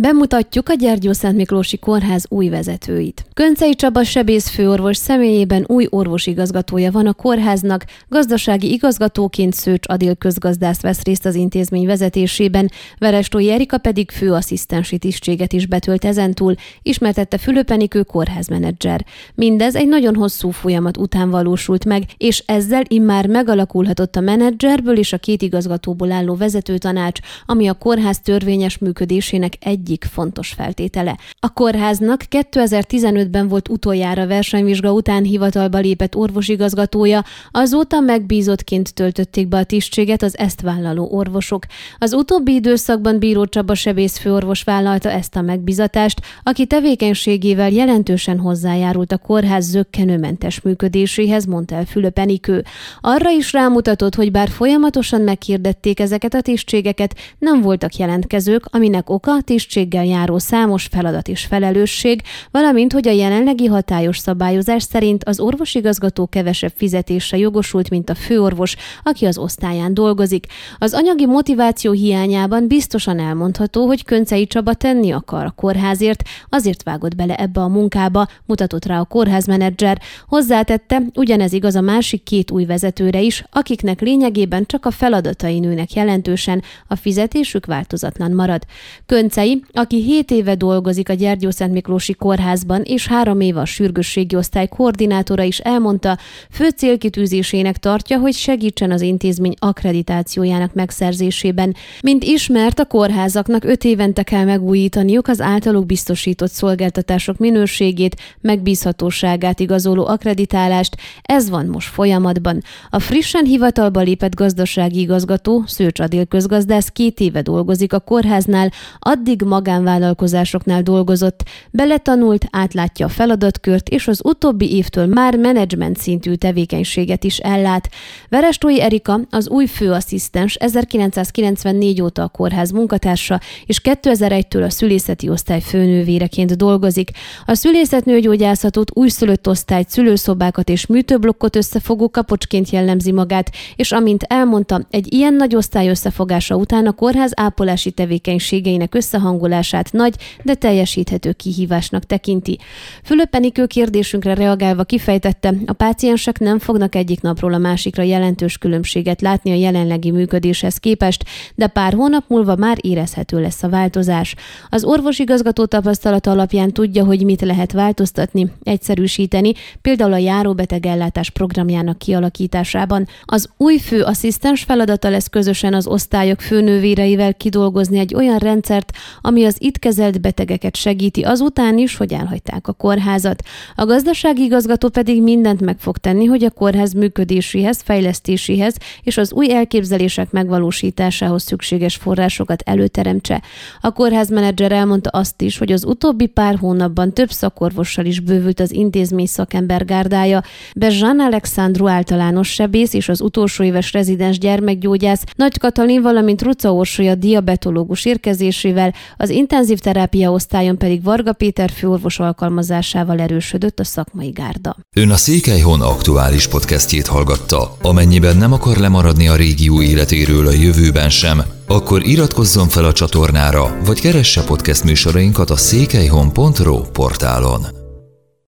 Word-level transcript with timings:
Bemutatjuk 0.00 0.68
a 0.68 0.74
Gyergyó 0.74 1.12
Szent 1.12 1.36
Miklósi 1.36 1.78
Kórház 1.78 2.26
új 2.28 2.48
vezetőit. 2.48 3.24
Köncei 3.34 3.74
Csaba 3.74 4.04
sebész 4.04 4.48
főorvos 4.48 4.96
személyében 4.96 5.64
új 5.66 5.86
orvosigazgatója 5.90 6.90
van 6.90 7.06
a 7.06 7.12
kórháznak, 7.12 7.84
gazdasági 8.08 8.72
igazgatóként 8.72 9.54
Szőcs 9.54 9.88
Adél 9.88 10.14
közgazdász 10.14 10.80
vesz 10.80 11.02
részt 11.02 11.26
az 11.26 11.34
intézmény 11.34 11.86
vezetésében, 11.86 12.70
Verestói 12.98 13.50
Erika 13.50 13.78
pedig 13.78 14.10
főasszisztensi 14.10 14.98
tisztséget 14.98 15.52
is 15.52 15.66
betölt 15.66 16.04
ezentúl, 16.04 16.54
ismertette 16.82 17.38
Fülöpenikő 17.38 18.02
kórházmenedzser. 18.02 19.04
Mindez 19.34 19.74
egy 19.74 19.88
nagyon 19.88 20.14
hosszú 20.14 20.50
folyamat 20.50 20.96
után 20.96 21.30
valósult 21.30 21.84
meg, 21.84 22.02
és 22.16 22.42
ezzel 22.46 22.82
immár 22.88 23.26
megalakulhatott 23.26 24.16
a 24.16 24.20
menedzserből 24.20 24.98
és 24.98 25.12
a 25.12 25.18
két 25.18 25.42
igazgatóból 25.42 26.12
álló 26.12 26.34
vezetőtanács, 26.34 27.20
ami 27.46 27.68
a 27.68 27.74
kórház 27.74 28.20
törvényes 28.20 28.78
működésének 28.78 29.52
egy 29.60 29.87
egyik 29.88 30.04
fontos 30.04 30.48
feltétele. 30.48 31.18
A 31.40 31.52
kórháznak 31.52 32.22
2015-ben 32.30 33.48
volt 33.48 33.68
utoljára 33.68 34.26
versenyvizsga 34.26 34.92
után 34.92 35.22
hivatalba 35.22 35.78
lépett 35.78 36.16
orvosigazgatója, 36.16 37.24
azóta 37.50 38.00
megbízottként 38.00 38.94
töltötték 38.94 39.48
be 39.48 39.56
a 39.56 39.64
tisztséget 39.64 40.22
az 40.22 40.38
ezt 40.38 40.60
vállaló 40.60 41.08
orvosok. 41.10 41.64
Az 41.98 42.12
utóbbi 42.12 42.54
időszakban 42.54 43.18
Bíró 43.18 43.46
Csaba 43.46 43.74
sebész 43.74 44.18
főorvos 44.18 44.62
vállalta 44.62 45.10
ezt 45.10 45.36
a 45.36 45.40
megbizatást, 45.40 46.20
aki 46.42 46.66
tevékenységével 46.66 47.70
jelentősen 47.70 48.38
hozzájárult 48.38 49.12
a 49.12 49.18
kórház 49.18 49.64
zöggenőmentes 49.64 50.60
működéséhez, 50.60 51.44
mondta 51.44 51.74
el 51.74 51.84
Fülöp 51.84 52.18
Enikő. 52.18 52.64
Arra 53.00 53.30
is 53.30 53.52
rámutatott, 53.52 54.14
hogy 54.14 54.30
bár 54.30 54.48
folyamatosan 54.48 55.20
meghirdették 55.20 56.00
ezeket 56.00 56.34
a 56.34 56.40
tisztségeket, 56.40 57.14
nem 57.38 57.60
voltak 57.60 57.96
jelentkezők, 57.96 58.64
aminek 58.70 59.10
oka 59.10 59.32
a 59.32 59.42
tisztség 59.42 59.77
költséggel 59.78 60.04
járó 60.04 60.38
számos 60.38 60.88
feladat 60.90 61.28
és 61.28 61.44
felelősség, 61.44 62.22
valamint 62.50 62.92
hogy 62.92 63.08
a 63.08 63.10
jelenlegi 63.10 63.66
hatályos 63.66 64.18
szabályozás 64.18 64.82
szerint 64.82 65.24
az 65.24 65.40
orvosigazgató 65.40 66.26
kevesebb 66.26 66.72
fizetésre 66.76 67.36
jogosult, 67.36 67.90
mint 67.90 68.10
a 68.10 68.14
főorvos, 68.14 68.76
aki 69.02 69.26
az 69.26 69.38
osztályán 69.38 69.94
dolgozik. 69.94 70.46
Az 70.78 70.94
anyagi 70.94 71.26
motiváció 71.26 71.92
hiányában 71.92 72.68
biztosan 72.68 73.18
elmondható, 73.18 73.86
hogy 73.86 74.04
Köncei 74.04 74.46
Csaba 74.46 74.74
tenni 74.74 75.10
akar 75.10 75.44
a 75.44 75.50
kórházért, 75.50 76.22
azért 76.48 76.82
vágott 76.82 77.14
bele 77.14 77.34
ebbe 77.34 77.60
a 77.60 77.68
munkába, 77.68 78.26
mutatott 78.46 78.84
rá 78.84 79.00
a 79.00 79.04
kórházmenedzser. 79.04 80.00
Hozzátette, 80.26 81.02
ugyanez 81.14 81.52
igaz 81.52 81.74
a 81.74 81.80
másik 81.80 82.22
két 82.22 82.50
új 82.50 82.64
vezetőre 82.64 83.20
is, 83.20 83.44
akiknek 83.50 84.00
lényegében 84.00 84.66
csak 84.66 84.86
a 84.86 84.90
feladatai 84.90 85.58
nőnek 85.58 85.92
jelentősen, 85.92 86.62
a 86.86 86.96
fizetésük 86.96 87.66
változatlan 87.66 88.30
marad. 88.30 88.62
Köncei 89.06 89.62
aki 89.72 90.02
7 90.02 90.30
éve 90.30 90.54
dolgozik 90.54 91.08
a 91.08 91.12
Gyergyó 91.12 91.50
Szent 91.50 91.72
Miklósi 91.72 92.12
Kórházban, 92.12 92.82
és 92.82 93.06
három 93.06 93.40
éve 93.40 93.60
a 93.60 93.64
sürgősségi 93.64 94.36
osztály 94.36 94.68
koordinátora 94.68 95.42
is 95.42 95.58
elmondta, 95.58 96.18
fő 96.50 96.68
célkitűzésének 96.68 97.76
tartja, 97.76 98.18
hogy 98.18 98.32
segítsen 98.34 98.90
az 98.90 99.00
intézmény 99.00 99.54
akkreditációjának 99.58 100.74
megszerzésében. 100.74 101.74
Mint 102.00 102.24
ismert, 102.24 102.78
a 102.78 102.84
kórházaknak 102.84 103.64
öt 103.64 103.84
évente 103.84 104.22
kell 104.22 104.44
megújítaniuk 104.44 105.28
az 105.28 105.40
általuk 105.40 105.86
biztosított 105.86 106.50
szolgáltatások 106.50 107.38
minőségét, 107.38 108.16
megbízhatóságát 108.40 109.60
igazoló 109.60 110.06
akkreditálást, 110.06 110.96
ez 111.22 111.50
van 111.50 111.66
most 111.66 111.88
folyamatban. 111.88 112.62
A 112.90 112.98
frissen 112.98 113.44
hivatalba 113.44 114.00
lépett 114.00 114.34
gazdasági 114.34 115.00
igazgató, 115.00 115.62
Szőcs 115.66 116.00
Adél 116.00 116.26
közgazdász 116.26 116.88
két 116.88 117.20
éve 117.20 117.42
dolgozik 117.42 117.92
a 117.92 118.00
kórháznál, 118.00 118.70
addig 118.98 119.42
magánvállalkozásoknál 119.58 120.82
dolgozott, 120.82 121.42
beletanult, 121.70 122.46
átlátja 122.50 123.06
a 123.06 123.08
feladatkört, 123.08 123.88
és 123.88 124.08
az 124.08 124.20
utóbbi 124.24 124.74
évtől 124.74 125.06
már 125.06 125.36
menedzsment 125.36 125.96
szintű 125.96 126.34
tevékenységet 126.34 127.24
is 127.24 127.38
ellát. 127.38 127.88
Verestói 128.28 128.80
Erika 128.80 129.20
az 129.30 129.48
új 129.48 129.66
főasszisztens 129.66 130.54
1994 130.54 132.02
óta 132.02 132.22
a 132.22 132.28
kórház 132.28 132.70
munkatársa, 132.70 133.40
és 133.66 133.80
2001-től 133.84 134.64
a 134.64 134.70
szülészeti 134.70 135.28
osztály 135.28 135.60
főnővéreként 135.60 136.56
dolgozik. 136.56 137.10
A 137.44 137.54
szülészetnőgyógyászatot, 137.54 138.90
újszülött 138.94 139.48
osztályt, 139.48 139.88
szülőszobákat 139.88 140.68
és 140.68 140.86
műtőblokkot 140.86 141.56
összefogó 141.56 142.10
kapocsként 142.10 142.70
jellemzi 142.70 143.12
magát, 143.12 143.50
és 143.76 143.92
amint 143.92 144.22
elmondta, 144.22 144.86
egy 144.90 145.12
ilyen 145.12 145.34
nagy 145.34 145.54
osztály 145.54 145.88
összefogása 145.88 146.56
után 146.56 146.86
a 146.86 146.92
kórház 146.92 147.32
ápolási 147.34 147.90
tevékenységeinek 147.90 148.94
összehang 148.94 149.37
összehangolását 149.38 149.92
nagy, 149.92 150.14
de 150.42 150.54
teljesíthető 150.54 151.32
kihívásnak 151.32 152.04
tekinti. 152.04 152.58
Fülöp 153.02 153.34
Enikő 153.34 153.66
kérdésünkre 153.66 154.34
reagálva 154.34 154.84
kifejtette, 154.84 155.54
a 155.66 155.72
páciensek 155.72 156.38
nem 156.38 156.58
fognak 156.58 156.94
egyik 156.94 157.20
napról 157.20 157.54
a 157.54 157.58
másikra 157.58 158.02
jelentős 158.02 158.58
különbséget 158.58 159.20
látni 159.20 159.50
a 159.50 159.54
jelenlegi 159.54 160.10
működéshez 160.10 160.76
képest, 160.76 161.24
de 161.54 161.66
pár 161.66 161.92
hónap 161.92 162.24
múlva 162.28 162.56
már 162.56 162.76
érezhető 162.80 163.40
lesz 163.40 163.62
a 163.62 163.68
változás. 163.68 164.34
Az 164.68 164.84
orvosigazgató 164.84 165.64
tapasztalata 165.64 166.30
alapján 166.30 166.72
tudja, 166.72 167.04
hogy 167.04 167.24
mit 167.24 167.40
lehet 167.40 167.72
változtatni, 167.72 168.52
egyszerűsíteni, 168.62 169.52
például 169.82 170.12
a 170.12 170.16
járóbetegellátás 170.16 171.30
programjának 171.30 171.98
kialakításában. 171.98 173.06
Az 173.24 173.48
új 173.56 173.78
fő 173.78 174.02
asszisztens 174.02 174.62
feladata 174.62 175.08
lesz 175.08 175.28
közösen 175.28 175.74
az 175.74 175.86
osztályok 175.86 176.40
főnővéreivel 176.40 177.34
kidolgozni 177.34 177.98
egy 177.98 178.14
olyan 178.14 178.38
rendszert, 178.38 178.92
ami 179.28 179.44
az 179.44 179.56
itt 179.58 179.78
kezelt 179.78 180.20
betegeket 180.20 180.76
segíti 180.76 181.22
azután 181.22 181.78
is, 181.78 181.96
hogy 181.96 182.12
elhagyták 182.12 182.68
a 182.68 182.72
kórházat. 182.72 183.42
A 183.74 183.84
gazdasági 183.84 184.42
igazgató 184.42 184.88
pedig 184.88 185.22
mindent 185.22 185.60
meg 185.60 185.78
fog 185.78 185.98
tenni, 185.98 186.24
hogy 186.24 186.44
a 186.44 186.50
kórház 186.50 186.92
működéséhez, 186.92 187.80
fejlesztéséhez 187.84 188.76
és 189.02 189.16
az 189.16 189.32
új 189.32 189.54
elképzelések 189.54 190.30
megvalósításához 190.30 191.42
szükséges 191.42 191.96
forrásokat 191.96 192.62
előteremtse. 192.64 193.42
A 193.80 193.92
kórház 193.92 194.30
menedzser 194.30 194.72
elmondta 194.72 195.10
azt 195.10 195.42
is, 195.42 195.58
hogy 195.58 195.72
az 195.72 195.84
utóbbi 195.84 196.26
pár 196.26 196.56
hónapban 196.56 197.12
több 197.12 197.30
szakorvossal 197.30 198.04
is 198.04 198.20
bővült 198.20 198.60
az 198.60 198.72
intézmény 198.72 199.26
szakembergárdája. 199.26 200.42
Bezsán 200.76 201.20
Alexandru 201.20 201.88
általános 201.88 202.48
sebész 202.48 202.92
és 202.92 203.08
az 203.08 203.20
utolsó 203.20 203.64
éves 203.64 203.92
rezidens 203.92 204.38
gyermekgyógyász, 204.38 205.24
Nagy 205.36 205.58
Katalin, 205.58 206.02
valamint 206.02 206.42
Ruca 206.42 206.74
Orsolya 206.74 207.14
diabetológus 207.14 208.04
érkezésével 208.04 208.94
az 209.18 209.30
intenzív 209.30 209.78
terápia 209.78 210.30
osztályon 210.30 210.78
pedig 210.78 211.02
Varga 211.02 211.32
Péter 211.32 211.70
főorvos 211.70 212.18
alkalmazásával 212.18 213.20
erősödött 213.20 213.80
a 213.80 213.84
szakmai 213.84 214.30
gárda. 214.30 214.76
Ön 214.96 215.10
a 215.10 215.16
Székelyhon 215.16 215.80
aktuális 215.80 216.46
podcastjét 216.46 217.06
hallgatta. 217.06 217.76
Amennyiben 217.82 218.36
nem 218.36 218.52
akar 218.52 218.76
lemaradni 218.76 219.28
a 219.28 219.36
régió 219.36 219.82
életéről 219.82 220.46
a 220.46 220.52
jövőben 220.52 221.10
sem, 221.10 221.42
akkor 221.66 222.06
iratkozzon 222.06 222.68
fel 222.68 222.84
a 222.84 222.92
csatornára, 222.92 223.76
vagy 223.84 224.00
keresse 224.00 224.44
podcast 224.44 224.84
műsorainkat 224.84 225.50
a 225.50 225.56
székelyhon.pro 225.56 226.80
portálon. 226.80 227.77